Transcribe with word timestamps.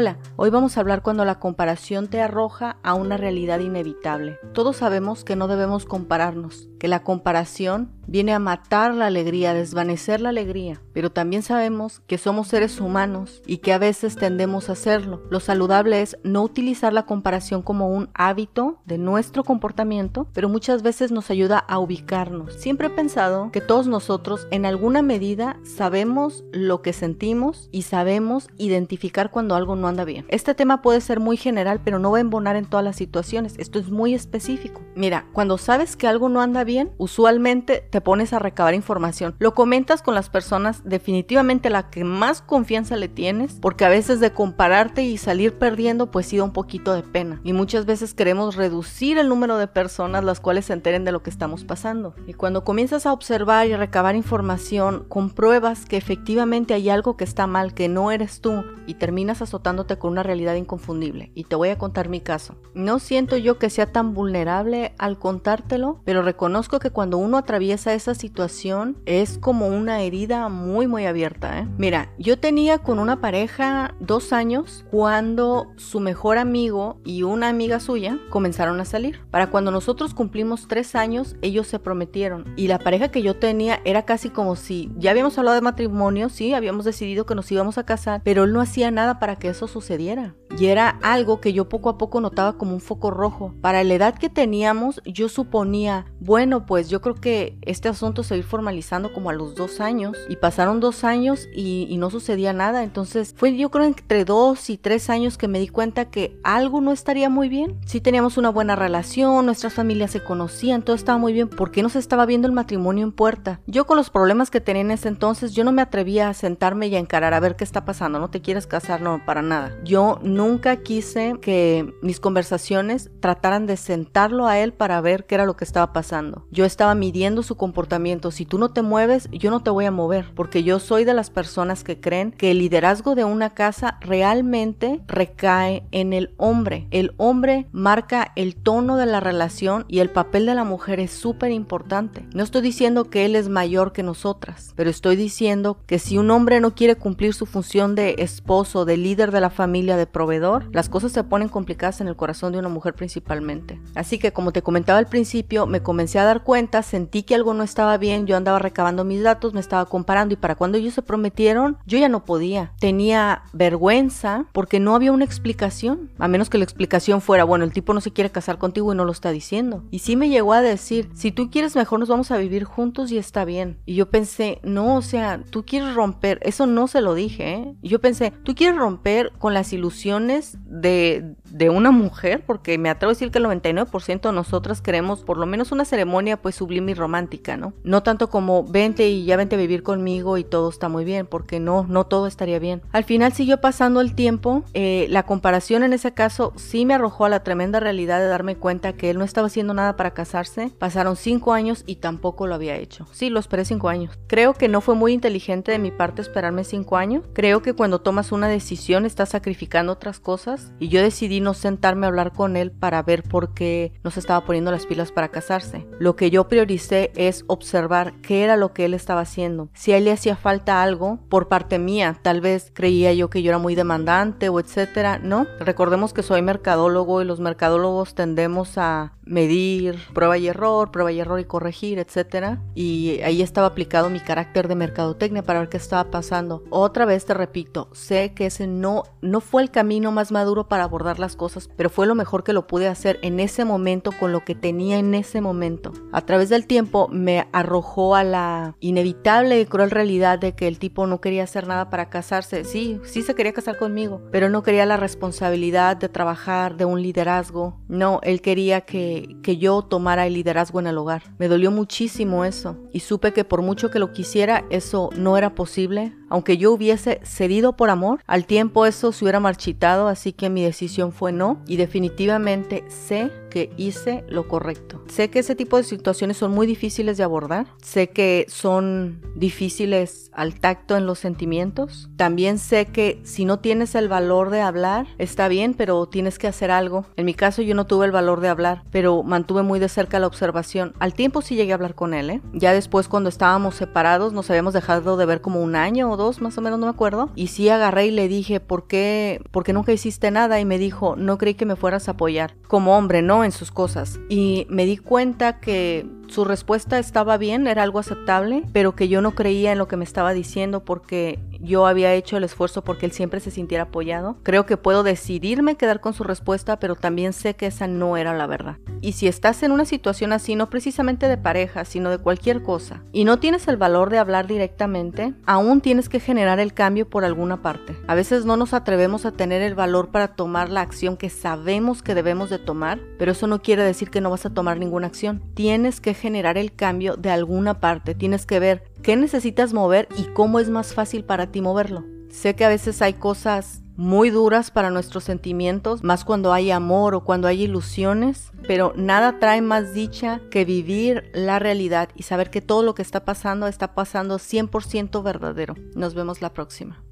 Hola, 0.00 0.16
hoy 0.36 0.48
vamos 0.48 0.78
a 0.78 0.80
hablar 0.80 1.02
cuando 1.02 1.26
la 1.26 1.38
comparación 1.38 2.08
te 2.08 2.22
arroja 2.22 2.78
a 2.82 2.94
una 2.94 3.18
realidad 3.18 3.58
inevitable. 3.58 4.38
Todos 4.54 4.78
sabemos 4.78 5.24
que 5.24 5.36
no 5.36 5.46
debemos 5.46 5.84
compararnos, 5.84 6.70
que 6.78 6.88
la 6.88 7.02
comparación 7.02 7.90
viene 8.06 8.32
a 8.32 8.38
matar 8.38 8.94
la 8.94 9.06
alegría, 9.06 9.50
a 9.50 9.54
desvanecer 9.54 10.22
la 10.22 10.30
alegría, 10.30 10.80
pero 10.94 11.12
también 11.12 11.42
sabemos 11.42 12.00
que 12.06 12.16
somos 12.16 12.48
seres 12.48 12.80
humanos 12.80 13.42
y 13.46 13.58
que 13.58 13.74
a 13.74 13.78
veces 13.78 14.16
tendemos 14.16 14.70
a 14.70 14.72
hacerlo. 14.72 15.22
Lo 15.28 15.38
saludable 15.38 16.00
es 16.00 16.16
no 16.24 16.42
utilizar 16.42 16.94
la 16.94 17.04
comparación 17.04 17.60
como 17.60 17.88
un 17.88 18.08
hábito 18.14 18.80
de 18.86 18.96
nuestro 18.96 19.44
comportamiento, 19.44 20.26
pero 20.32 20.48
muchas 20.48 20.82
veces 20.82 21.12
nos 21.12 21.30
ayuda 21.30 21.58
a 21.58 21.78
ubicarnos. 21.78 22.54
Siempre 22.54 22.86
he 22.86 22.90
pensado 22.90 23.50
que 23.52 23.60
todos 23.60 23.86
nosotros 23.86 24.48
en 24.50 24.64
alguna 24.64 25.02
medida 25.02 25.58
sabemos 25.62 26.42
lo 26.52 26.80
que 26.80 26.94
sentimos 26.94 27.68
y 27.70 27.82
sabemos 27.82 28.48
identificar 28.56 29.30
cuando 29.30 29.54
algo 29.54 29.76
no 29.76 29.89
anda 29.90 30.04
bien. 30.04 30.24
Este 30.28 30.54
tema 30.54 30.82
puede 30.82 31.00
ser 31.00 31.20
muy 31.20 31.36
general, 31.36 31.80
pero 31.84 31.98
no 31.98 32.10
va 32.10 32.18
a 32.18 32.22
embonar 32.22 32.56
en 32.56 32.66
todas 32.66 32.84
las 32.84 32.96
situaciones. 32.96 33.54
Esto 33.58 33.78
es 33.78 33.90
muy 33.90 34.14
específico. 34.14 34.80
Mira, 34.94 35.26
cuando 35.32 35.58
sabes 35.58 35.96
que 35.96 36.06
algo 36.06 36.28
no 36.28 36.40
anda 36.40 36.64
bien, 36.64 36.92
usualmente 36.98 37.86
te 37.90 38.00
pones 38.00 38.32
a 38.32 38.38
recabar 38.38 38.74
información. 38.74 39.34
Lo 39.38 39.54
comentas 39.54 40.02
con 40.02 40.14
las 40.14 40.30
personas 40.30 40.82
definitivamente 40.84 41.70
la 41.70 41.90
que 41.90 42.04
más 42.04 42.42
confianza 42.42 42.96
le 42.96 43.08
tienes, 43.08 43.54
porque 43.60 43.84
a 43.84 43.88
veces 43.88 44.20
de 44.20 44.32
compararte 44.32 45.02
y 45.02 45.18
salir 45.18 45.58
perdiendo, 45.58 46.10
pues 46.10 46.26
sí 46.26 46.36
da 46.38 46.44
un 46.44 46.52
poquito 46.52 46.94
de 46.94 47.02
pena. 47.02 47.40
Y 47.44 47.52
muchas 47.52 47.86
veces 47.86 48.14
queremos 48.14 48.56
reducir 48.56 49.18
el 49.18 49.28
número 49.28 49.58
de 49.58 49.66
personas 49.66 50.24
las 50.24 50.40
cuales 50.40 50.66
se 50.66 50.72
enteren 50.72 51.04
de 51.04 51.12
lo 51.12 51.22
que 51.22 51.30
estamos 51.30 51.64
pasando. 51.64 52.14
Y 52.26 52.34
cuando 52.34 52.64
comienzas 52.64 53.06
a 53.06 53.12
observar 53.12 53.66
y 53.66 53.76
recabar 53.76 54.16
información, 54.16 55.04
compruebas 55.08 55.86
que 55.86 55.96
efectivamente 55.96 56.74
hay 56.74 56.90
algo 56.90 57.16
que 57.16 57.24
está 57.24 57.46
mal, 57.46 57.74
que 57.74 57.88
no 57.88 58.10
eres 58.10 58.40
tú, 58.40 58.64
y 58.86 58.94
terminas 58.94 59.42
azotando 59.42 59.69
con 59.98 60.12
una 60.12 60.22
realidad 60.22 60.54
inconfundible. 60.54 61.30
Y 61.34 61.44
te 61.44 61.56
voy 61.56 61.68
a 61.68 61.78
contar 61.78 62.08
mi 62.08 62.20
caso. 62.20 62.56
No 62.74 62.98
siento 62.98 63.36
yo 63.36 63.58
que 63.58 63.70
sea 63.70 63.92
tan 63.92 64.14
vulnerable 64.14 64.94
al 64.98 65.18
contártelo, 65.18 66.00
pero 66.04 66.22
reconozco 66.22 66.78
que 66.78 66.90
cuando 66.90 67.18
uno 67.18 67.36
atraviesa 67.36 67.94
esa 67.94 68.14
situación 68.14 68.98
es 69.06 69.38
como 69.38 69.68
una 69.68 70.02
herida 70.02 70.48
muy 70.48 70.86
muy 70.86 71.06
abierta. 71.06 71.60
¿eh? 71.60 71.68
Mira, 71.78 72.12
yo 72.18 72.38
tenía 72.38 72.78
con 72.78 72.98
una 72.98 73.20
pareja 73.20 73.94
dos 74.00 74.32
años 74.32 74.84
cuando 74.90 75.68
su 75.76 76.00
mejor 76.00 76.38
amigo 76.38 76.98
y 77.04 77.22
una 77.22 77.48
amiga 77.48 77.80
suya 77.80 78.18
comenzaron 78.30 78.80
a 78.80 78.84
salir. 78.84 79.20
Para 79.30 79.50
cuando 79.50 79.70
nosotros 79.70 80.14
cumplimos 80.14 80.68
tres 80.68 80.94
años, 80.94 81.36
ellos 81.42 81.66
se 81.66 81.78
prometieron. 81.78 82.52
Y 82.56 82.68
la 82.68 82.78
pareja 82.78 83.10
que 83.10 83.22
yo 83.22 83.36
tenía 83.36 83.80
era 83.84 84.04
casi 84.04 84.30
como 84.30 84.56
si 84.56 84.90
ya 84.96 85.10
habíamos 85.10 85.38
hablado 85.38 85.54
de 85.54 85.60
matrimonio, 85.60 86.28
sí, 86.28 86.54
habíamos 86.54 86.84
decidido 86.84 87.26
que 87.26 87.34
nos 87.34 87.50
íbamos 87.50 87.78
a 87.78 87.84
casar, 87.84 88.20
pero 88.24 88.44
él 88.44 88.52
no 88.52 88.60
hacía 88.60 88.90
nada 88.90 89.18
para 89.18 89.36
que 89.36 89.48
eso 89.48 89.59
sucediera. 89.68 90.36
Y 90.60 90.66
era 90.66 90.98
algo 91.00 91.40
que 91.40 91.54
yo 91.54 91.70
poco 91.70 91.88
a 91.88 91.96
poco 91.96 92.20
notaba 92.20 92.58
como 92.58 92.74
un 92.74 92.82
foco 92.82 93.10
rojo. 93.10 93.54
Para 93.62 93.82
la 93.82 93.94
edad 93.94 94.18
que 94.18 94.28
teníamos, 94.28 95.00
yo 95.06 95.30
suponía, 95.30 96.04
bueno, 96.20 96.66
pues 96.66 96.90
yo 96.90 97.00
creo 97.00 97.14
que 97.14 97.56
este 97.62 97.88
asunto 97.88 98.22
se 98.22 98.34
va 98.34 98.36
a 98.36 98.38
ir 98.40 98.44
formalizando 98.44 99.14
como 99.14 99.30
a 99.30 99.32
los 99.32 99.54
dos 99.54 99.80
años. 99.80 100.18
Y 100.28 100.36
pasaron 100.36 100.78
dos 100.78 101.02
años 101.02 101.48
y, 101.56 101.96
no 101.96 102.10
sucedía 102.10 102.52
nada. 102.52 102.82
Entonces 102.82 103.34
fue 103.38 103.56
yo 103.56 103.70
creo 103.70 103.86
entre 103.86 104.26
dos 104.26 104.68
y 104.68 104.76
tres 104.76 105.08
años 105.08 105.38
que 105.38 105.48
me 105.48 105.60
di 105.60 105.68
cuenta 105.68 106.10
que 106.10 106.38
algo 106.44 106.82
no 106.82 106.92
estaría 106.92 107.30
muy 107.30 107.48
bien. 107.48 107.78
Sí 107.86 108.02
teníamos 108.02 108.36
una 108.36 108.50
buena 108.50 108.76
relación, 108.76 109.46
nuestras 109.46 109.72
familias 109.72 110.10
se 110.10 110.22
conocían, 110.22 110.82
todo 110.82 110.94
estaba 110.94 111.16
muy 111.16 111.32
bien. 111.32 111.48
¿Por 111.48 111.70
qué 111.70 111.82
no 111.82 111.88
se 111.88 111.98
estaba 111.98 112.26
viendo 112.26 112.46
el 112.46 112.52
matrimonio 112.52 113.04
en 113.04 113.12
puerta? 113.12 113.60
Yo 113.66 113.86
con 113.86 113.96
los 113.96 114.10
problemas 114.10 114.50
que 114.50 114.60
tenía 114.60 114.82
en 114.82 114.90
ese 114.90 115.08
entonces, 115.08 115.54
yo 115.54 115.64
no 115.64 115.72
me 115.72 115.80
atrevía 115.80 116.28
a 116.28 116.34
sentarme 116.34 116.88
y 116.88 116.96
a 116.96 116.98
encarar 116.98 117.32
a 117.32 117.40
ver 117.40 117.56
qué 117.56 117.64
está 117.64 117.86
pasando. 117.86 118.18
No 118.18 118.28
te 118.28 118.42
quieres 118.42 118.66
casar, 118.66 119.00
no, 119.00 119.22
para 119.24 119.40
nada. 119.40 119.72
Yo 119.84 120.18
nunca 120.50 120.76
quise 120.76 121.36
que 121.40 121.94
mis 122.02 122.18
conversaciones 122.18 123.08
trataran 123.20 123.66
de 123.66 123.76
sentarlo 123.76 124.48
a 124.48 124.58
él 124.58 124.72
para 124.72 125.00
ver 125.00 125.24
qué 125.24 125.36
era 125.36 125.46
lo 125.46 125.56
que 125.56 125.64
estaba 125.64 125.92
pasando. 125.92 126.44
Yo 126.50 126.64
estaba 126.64 126.96
midiendo 126.96 127.44
su 127.44 127.54
comportamiento. 127.54 128.32
Si 128.32 128.46
tú 128.46 128.58
no 128.58 128.70
te 128.70 128.82
mueves, 128.82 129.28
yo 129.30 129.52
no 129.52 129.62
te 129.62 129.70
voy 129.70 129.84
a 129.84 129.92
mover, 129.92 130.32
porque 130.34 130.64
yo 130.64 130.80
soy 130.80 131.04
de 131.04 131.14
las 131.14 131.30
personas 131.30 131.84
que 131.84 132.00
creen 132.00 132.32
que 132.32 132.50
el 132.50 132.58
liderazgo 132.58 133.14
de 133.14 133.22
una 133.22 133.50
casa 133.50 133.98
realmente 134.00 135.00
recae 135.06 135.84
en 135.92 136.12
el 136.12 136.34
hombre. 136.36 136.88
El 136.90 137.12
hombre 137.16 137.68
marca 137.70 138.32
el 138.34 138.56
tono 138.56 138.96
de 138.96 139.06
la 139.06 139.20
relación 139.20 139.84
y 139.86 140.00
el 140.00 140.10
papel 140.10 140.46
de 140.46 140.56
la 140.56 140.64
mujer 140.64 140.98
es 140.98 141.12
súper 141.12 141.52
importante. 141.52 142.26
No 142.34 142.42
estoy 142.42 142.62
diciendo 142.62 143.04
que 143.04 143.24
él 143.24 143.36
es 143.36 143.48
mayor 143.48 143.92
que 143.92 144.02
nosotras, 144.02 144.72
pero 144.74 144.90
estoy 144.90 145.14
diciendo 145.14 145.78
que 145.86 146.00
si 146.00 146.18
un 146.18 146.28
hombre 146.32 146.60
no 146.60 146.74
quiere 146.74 146.96
cumplir 146.96 147.34
su 147.34 147.46
función 147.46 147.94
de 147.94 148.16
esposo, 148.18 148.84
de 148.84 148.96
líder 148.96 149.30
de 149.30 149.40
la 149.40 149.50
familia 149.50 149.96
de 149.96 150.08
proveedor, 150.08 150.39
las 150.72 150.88
cosas 150.88 151.12
se 151.12 151.24
ponen 151.24 151.48
complicadas 151.48 152.00
en 152.00 152.08
el 152.08 152.16
corazón 152.16 152.52
de 152.52 152.58
una 152.58 152.68
mujer 152.68 152.94
principalmente. 152.94 153.80
Así 153.94 154.18
que 154.18 154.32
como 154.32 154.52
te 154.52 154.62
comentaba 154.62 154.98
al 154.98 155.06
principio, 155.06 155.66
me 155.66 155.82
comencé 155.82 156.18
a 156.18 156.24
dar 156.24 156.42
cuenta, 156.42 156.82
sentí 156.82 157.22
que 157.22 157.34
algo 157.34 157.54
no 157.54 157.62
estaba 157.62 157.96
bien, 157.98 158.26
yo 158.26 158.36
andaba 158.36 158.58
recabando 158.58 159.04
mis 159.04 159.22
datos, 159.22 159.54
me 159.54 159.60
estaba 159.60 159.86
comparando 159.86 160.34
y 160.34 160.36
para 160.36 160.54
cuando 160.54 160.78
ellos 160.78 160.94
se 160.94 161.02
prometieron, 161.02 161.78
yo 161.86 161.98
ya 161.98 162.08
no 162.08 162.24
podía. 162.24 162.72
Tenía 162.80 163.42
vergüenza 163.52 164.46
porque 164.52 164.80
no 164.80 164.94
había 164.94 165.12
una 165.12 165.24
explicación, 165.24 166.10
a 166.18 166.28
menos 166.28 166.50
que 166.50 166.58
la 166.58 166.64
explicación 166.64 167.20
fuera, 167.20 167.44
bueno, 167.44 167.64
el 167.64 167.72
tipo 167.72 167.94
no 167.94 168.00
se 168.00 168.12
quiere 168.12 168.30
casar 168.30 168.58
contigo 168.58 168.92
y 168.92 168.96
no 168.96 169.04
lo 169.04 169.12
está 169.12 169.30
diciendo. 169.30 169.84
Y 169.90 170.00
sí 170.00 170.16
me 170.16 170.28
llegó 170.28 170.52
a 170.52 170.62
decir, 170.62 171.10
si 171.14 171.32
tú 171.32 171.50
quieres 171.50 171.76
mejor 171.76 172.00
nos 172.00 172.08
vamos 172.08 172.30
a 172.30 172.38
vivir 172.38 172.64
juntos 172.64 173.12
y 173.12 173.18
está 173.18 173.44
bien. 173.44 173.78
Y 173.86 173.94
yo 173.94 174.10
pensé, 174.10 174.60
no, 174.62 174.96
o 174.96 175.02
sea, 175.02 175.42
tú 175.50 175.64
quieres 175.64 175.94
romper, 175.94 176.38
eso 176.42 176.66
no 176.66 176.88
se 176.88 177.00
lo 177.00 177.14
dije, 177.14 177.54
¿eh? 177.54 177.74
Yo 177.82 178.00
pensé, 178.00 178.32
tú 178.44 178.54
quieres 178.54 178.76
romper 178.76 179.32
con 179.38 179.54
las 179.54 179.72
ilusiones 179.72 180.29
de, 180.66 181.34
de 181.50 181.70
una 181.70 181.90
mujer, 181.90 182.44
porque 182.46 182.78
me 182.78 182.90
atrevo 182.90 183.10
a 183.10 183.14
decir 183.14 183.30
que 183.30 183.38
el 183.38 183.44
99% 183.44 184.20
de 184.20 184.32
nosotras 184.32 184.80
queremos 184.80 185.20
por 185.20 185.36
lo 185.36 185.46
menos 185.46 185.72
una 185.72 185.84
ceremonia 185.84 186.36
pues 186.36 186.54
sublime 186.54 186.92
y 186.92 186.94
romántica, 186.94 187.56
¿no? 187.56 187.72
No 187.84 188.02
tanto 188.02 188.30
como 188.30 188.64
vente 188.64 189.08
y 189.08 189.24
ya 189.24 189.36
vente 189.36 189.56
a 189.56 189.58
vivir 189.58 189.82
conmigo 189.82 190.38
y 190.38 190.44
todo 190.44 190.68
está 190.68 190.88
muy 190.88 191.04
bien, 191.04 191.26
porque 191.26 191.60
no, 191.60 191.86
no 191.88 192.04
todo 192.04 192.26
estaría 192.26 192.58
bien. 192.58 192.82
Al 192.92 193.04
final 193.04 193.32
siguió 193.32 193.60
pasando 193.60 194.00
el 194.00 194.14
tiempo, 194.14 194.64
eh, 194.74 195.06
la 195.10 195.24
comparación 195.24 195.82
en 195.82 195.92
ese 195.92 196.12
caso 196.12 196.52
sí 196.56 196.86
me 196.86 196.94
arrojó 196.94 197.24
a 197.24 197.28
la 197.28 197.42
tremenda 197.42 197.80
realidad 197.80 198.20
de 198.20 198.26
darme 198.26 198.56
cuenta 198.56 198.92
que 198.92 199.10
él 199.10 199.18
no 199.18 199.24
estaba 199.24 199.48
haciendo 199.48 199.74
nada 199.74 199.96
para 199.96 200.12
casarse, 200.12 200.70
pasaron 200.78 201.16
cinco 201.16 201.52
años 201.52 201.84
y 201.86 201.96
tampoco 201.96 202.46
lo 202.46 202.54
había 202.54 202.76
hecho. 202.76 203.06
Sí, 203.12 203.30
lo 203.30 203.40
esperé 203.40 203.64
cinco 203.64 203.88
años. 203.88 204.18
Creo 204.26 204.54
que 204.54 204.68
no 204.68 204.80
fue 204.80 204.94
muy 204.94 205.12
inteligente 205.12 205.72
de 205.72 205.78
mi 205.78 205.90
parte 205.90 206.22
esperarme 206.22 206.64
cinco 206.64 206.96
años. 206.96 207.24
Creo 207.32 207.62
que 207.62 207.74
cuando 207.74 208.00
tomas 208.00 208.32
una 208.32 208.48
decisión 208.48 209.06
estás 209.06 209.30
sacrificando 209.30 209.92
otras 209.92 210.20
cosas 210.20 210.72
y 210.78 210.88
yo 210.88 211.02
decidí 211.02 211.39
no 211.40 211.54
sentarme 211.54 212.06
a 212.06 212.08
hablar 212.08 212.32
con 212.32 212.56
él 212.56 212.70
para 212.70 213.02
ver 213.02 213.22
por 213.22 213.54
qué 213.54 213.92
no 214.04 214.10
se 214.10 214.20
estaba 214.20 214.44
poniendo 214.44 214.70
las 214.70 214.86
pilas 214.86 215.12
para 215.12 215.28
casarse. 215.28 215.86
Lo 215.98 216.16
que 216.16 216.30
yo 216.30 216.48
prioricé 216.48 217.12
es 217.16 217.44
observar 217.46 218.14
qué 218.22 218.44
era 218.44 218.56
lo 218.56 218.72
que 218.72 218.84
él 218.84 218.94
estaba 218.94 219.22
haciendo. 219.22 219.68
Si 219.74 219.92
a 219.92 219.96
él 219.96 220.04
le 220.04 220.12
hacía 220.12 220.36
falta 220.36 220.82
algo 220.82 221.18
por 221.28 221.48
parte 221.48 221.78
mía, 221.78 222.18
tal 222.22 222.40
vez 222.40 222.70
creía 222.74 223.12
yo 223.12 223.30
que 223.30 223.42
yo 223.42 223.50
era 223.50 223.58
muy 223.58 223.74
demandante 223.74 224.48
o 224.48 224.60
etcétera, 224.60 225.18
¿no? 225.18 225.46
Recordemos 225.58 226.12
que 226.12 226.22
soy 226.22 226.42
mercadólogo 226.42 227.22
y 227.22 227.24
los 227.24 227.40
mercadólogos 227.40 228.14
tendemos 228.14 228.78
a 228.78 229.12
medir 229.30 229.98
prueba 230.12 230.36
y 230.36 230.48
error, 230.48 230.90
prueba 230.90 231.12
y 231.12 231.20
error 231.20 231.40
y 231.40 231.44
corregir, 231.44 231.98
etcétera. 231.98 232.60
Y 232.74 233.20
ahí 233.24 233.40
estaba 233.40 233.68
aplicado 233.68 234.10
mi 234.10 234.20
carácter 234.20 234.68
de 234.68 234.74
mercadotecnia 234.74 235.42
para 235.42 235.60
ver 235.60 235.68
qué 235.68 235.76
estaba 235.76 236.10
pasando. 236.10 236.64
Otra 236.70 237.04
vez 237.04 237.24
te 237.24 237.34
repito, 237.34 237.88
sé 237.92 238.34
que 238.34 238.46
ese 238.46 238.66
no 238.66 239.04
no 239.22 239.40
fue 239.40 239.62
el 239.62 239.70
camino 239.70 240.12
más 240.12 240.32
maduro 240.32 240.68
para 240.68 240.84
abordar 240.84 241.18
las 241.18 241.36
cosas, 241.36 241.68
pero 241.76 241.90
fue 241.90 242.06
lo 242.06 242.14
mejor 242.14 242.42
que 242.42 242.52
lo 242.52 242.66
pude 242.66 242.88
hacer 242.88 243.18
en 243.22 243.40
ese 243.40 243.64
momento 243.64 244.12
con 244.18 244.32
lo 244.32 244.44
que 244.44 244.54
tenía 244.54 244.98
en 244.98 245.14
ese 245.14 245.40
momento. 245.40 245.92
A 246.12 246.22
través 246.22 246.48
del 246.48 246.66
tiempo 246.66 247.08
me 247.08 247.46
arrojó 247.52 248.16
a 248.16 248.24
la 248.24 248.76
inevitable 248.80 249.60
y 249.60 249.66
cruel 249.66 249.90
realidad 249.90 250.38
de 250.38 250.54
que 250.54 250.68
el 250.68 250.78
tipo 250.78 251.06
no 251.06 251.20
quería 251.20 251.44
hacer 251.44 251.66
nada 251.66 251.90
para 251.90 252.10
casarse. 252.10 252.64
Sí, 252.64 252.98
sí 253.04 253.22
se 253.22 253.34
quería 253.34 253.52
casar 253.52 253.76
conmigo, 253.76 254.22
pero 254.32 254.48
no 254.48 254.62
quería 254.62 254.86
la 254.86 254.96
responsabilidad 254.96 255.96
de 255.96 256.08
trabajar, 256.08 256.76
de 256.76 256.84
un 256.84 257.02
liderazgo. 257.02 257.78
No, 257.88 258.20
él 258.22 258.40
quería 258.40 258.82
que, 258.82 259.19
que 259.42 259.56
yo 259.56 259.82
tomara 259.82 260.26
el 260.26 260.34
liderazgo 260.34 260.80
en 260.80 260.86
el 260.86 260.98
hogar. 260.98 261.22
Me 261.38 261.48
dolió 261.48 261.70
muchísimo 261.70 262.44
eso 262.44 262.76
y 262.92 263.00
supe 263.00 263.32
que 263.32 263.44
por 263.44 263.62
mucho 263.62 263.90
que 263.90 263.98
lo 263.98 264.12
quisiera, 264.12 264.64
eso 264.70 265.10
no 265.16 265.36
era 265.36 265.54
posible. 265.54 266.14
Aunque 266.30 266.56
yo 266.56 266.72
hubiese 266.72 267.20
cedido 267.24 267.76
por 267.76 267.90
amor, 267.90 268.20
al 268.26 268.46
tiempo 268.46 268.86
eso 268.86 269.12
se 269.12 269.24
hubiera 269.24 269.40
marchitado, 269.40 270.08
así 270.08 270.32
que 270.32 270.48
mi 270.48 270.62
decisión 270.62 271.12
fue 271.12 271.32
no 271.32 271.60
y 271.66 271.76
definitivamente 271.76 272.84
sé 272.88 273.30
que 273.50 273.70
hice 273.76 274.24
lo 274.28 274.48
correcto. 274.48 275.02
Sé 275.08 275.28
que 275.28 275.40
ese 275.40 275.56
tipo 275.56 275.76
de 275.76 275.82
situaciones 275.82 276.36
son 276.36 276.52
muy 276.52 276.66
difíciles 276.66 277.18
de 277.18 277.24
abordar, 277.24 277.66
sé 277.82 278.08
que 278.10 278.46
son 278.48 279.20
difíciles 279.34 280.30
al 280.32 280.54
tacto 280.58 280.96
en 280.96 281.04
los 281.04 281.18
sentimientos. 281.18 282.08
También 282.16 282.58
sé 282.58 282.86
que 282.86 283.20
si 283.24 283.44
no 283.44 283.58
tienes 283.58 283.94
el 283.96 284.08
valor 284.08 284.50
de 284.50 284.60
hablar, 284.60 285.08
está 285.18 285.48
bien, 285.48 285.74
pero 285.74 286.06
tienes 286.06 286.38
que 286.38 286.46
hacer 286.46 286.70
algo. 286.70 287.06
En 287.16 287.26
mi 287.26 287.34
caso 287.34 287.60
yo 287.60 287.74
no 287.74 287.86
tuve 287.86 288.06
el 288.06 288.12
valor 288.12 288.40
de 288.40 288.48
hablar, 288.48 288.84
pero 288.92 289.22
mantuve 289.24 289.62
muy 289.62 289.80
de 289.80 289.88
cerca 289.88 290.20
la 290.20 290.28
observación. 290.28 290.94
Al 291.00 291.14
tiempo 291.14 291.42
sí 291.42 291.56
llegué 291.56 291.72
a 291.72 291.74
hablar 291.74 291.96
con 291.96 292.14
él, 292.14 292.30
¿eh? 292.30 292.40
Ya 292.52 292.72
después 292.72 293.08
cuando 293.08 293.28
estábamos 293.28 293.74
separados 293.74 294.32
nos 294.32 294.48
habíamos 294.48 294.74
dejado 294.74 295.16
de 295.16 295.26
ver 295.26 295.40
como 295.40 295.60
un 295.60 295.74
año 295.74 296.10
o 296.10 296.16
más 296.40 296.56
o 296.58 296.60
menos, 296.60 296.78
no 296.78 296.86
me 296.86 296.90
acuerdo. 296.90 297.30
Y 297.34 297.48
sí 297.48 297.68
agarré 297.68 298.06
y 298.06 298.10
le 298.10 298.28
dije, 298.28 298.60
¿por 298.60 298.86
qué, 298.86 299.42
¿por 299.50 299.64
qué 299.64 299.72
nunca 299.72 299.92
hiciste 299.92 300.30
nada? 300.30 300.60
Y 300.60 300.64
me 300.64 300.78
dijo, 300.78 301.16
no 301.16 301.38
creí 301.38 301.54
que 301.54 301.66
me 301.66 301.76
fueras 301.76 302.08
a 302.08 302.12
apoyar. 302.12 302.54
Como 302.68 302.96
hombre, 302.96 303.22
¿no? 303.22 303.44
En 303.44 303.52
sus 303.52 303.70
cosas. 303.70 304.20
Y 304.28 304.66
me 304.68 304.84
di 304.84 304.96
cuenta 304.96 305.60
que 305.60 306.06
su 306.28 306.44
respuesta 306.44 306.98
estaba 306.98 307.36
bien, 307.38 307.66
era 307.66 307.82
algo 307.82 307.98
aceptable, 307.98 308.64
pero 308.72 308.94
que 308.94 309.08
yo 309.08 309.20
no 309.20 309.34
creía 309.34 309.72
en 309.72 309.78
lo 309.78 309.88
que 309.88 309.96
me 309.96 310.04
estaba 310.04 310.32
diciendo 310.32 310.84
porque 310.84 311.38
yo 311.60 311.86
había 311.86 312.14
hecho 312.14 312.36
el 312.36 312.44
esfuerzo 312.44 312.82
porque 312.82 313.06
él 313.06 313.12
siempre 313.12 313.40
se 313.40 313.50
sintiera 313.50 313.84
apoyado. 313.84 314.38
Creo 314.42 314.66
que 314.66 314.76
puedo 314.76 315.02
decidirme 315.02 315.76
quedar 315.76 316.00
con 316.00 316.14
su 316.14 316.24
respuesta, 316.24 316.78
pero 316.78 316.96
también 316.96 317.32
sé 317.32 317.54
que 317.54 317.66
esa 317.66 317.86
no 317.86 318.16
era 318.16 318.34
la 318.34 318.46
verdad. 318.46 318.78
Y 319.00 319.12
si 319.12 319.28
estás 319.28 319.62
en 319.62 319.72
una 319.72 319.84
situación 319.84 320.32
así, 320.32 320.56
no 320.56 320.68
precisamente 320.70 321.28
de 321.28 321.38
pareja, 321.38 321.84
sino 321.84 322.10
de 322.10 322.18
cualquier 322.18 322.62
cosa, 322.62 323.02
y 323.12 323.24
no 323.24 323.38
tienes 323.38 323.66
el 323.68 323.76
valor 323.76 324.10
de 324.10 324.18
hablar 324.18 324.46
directamente, 324.46 325.34
aún 325.46 325.80
tienes 325.80 326.08
que 326.08 326.20
generar 326.20 326.60
el 326.60 326.74
cambio 326.74 327.08
por 327.08 327.24
alguna 327.24 327.62
parte. 327.62 327.96
A 328.06 328.14
veces 328.14 328.44
no 328.44 328.56
nos 328.56 328.74
atrevemos 328.74 329.24
a 329.24 329.32
tener 329.32 329.62
el 329.62 329.74
valor 329.74 330.10
para 330.10 330.28
tomar 330.28 330.70
la 330.70 330.82
acción 330.82 331.16
que 331.16 331.30
sabemos 331.30 332.02
que 332.02 332.14
debemos 332.14 332.50
de 332.50 332.58
tomar, 332.58 333.00
pero 333.18 333.32
eso 333.32 333.46
no 333.46 333.62
quiere 333.62 333.82
decir 333.82 334.10
que 334.10 334.20
no 334.20 334.30
vas 334.30 334.46
a 334.46 334.50
tomar 334.50 334.78
ninguna 334.78 335.06
acción. 335.06 335.42
Tienes 335.54 336.00
que 336.00 336.14
generar 336.14 336.58
el 336.58 336.72
cambio 336.72 337.16
de 337.16 337.30
alguna 337.30 337.80
parte, 337.80 338.14
tienes 338.14 338.46
que 338.46 338.60
ver 338.60 338.89
qué 339.02 339.16
necesitas 339.16 339.72
mover 339.72 340.08
y 340.16 340.24
cómo 340.24 340.58
es 340.60 340.70
más 340.70 340.94
fácil 340.94 341.24
para 341.24 341.50
ti 341.50 341.60
moverlo. 341.60 342.04
Sé 342.30 342.54
que 342.54 342.64
a 342.64 342.68
veces 342.68 343.02
hay 343.02 343.14
cosas 343.14 343.82
muy 343.96 344.30
duras 344.30 344.70
para 344.70 344.90
nuestros 344.90 345.24
sentimientos, 345.24 346.02
más 346.02 346.24
cuando 346.24 346.54
hay 346.54 346.70
amor 346.70 347.14
o 347.14 347.22
cuando 347.22 347.48
hay 347.48 347.64
ilusiones, 347.64 348.50
pero 348.66 348.94
nada 348.96 349.38
trae 349.38 349.60
más 349.60 349.92
dicha 349.92 350.40
que 350.50 350.64
vivir 350.64 351.30
la 351.34 351.58
realidad 351.58 352.08
y 352.14 352.22
saber 352.22 352.50
que 352.50 352.62
todo 352.62 352.82
lo 352.82 352.94
que 352.94 353.02
está 353.02 353.24
pasando 353.26 353.66
está 353.66 353.94
pasando 353.94 354.38
100% 354.38 355.22
verdadero. 355.22 355.74
Nos 355.94 356.14
vemos 356.14 356.40
la 356.40 356.54
próxima. 356.54 357.02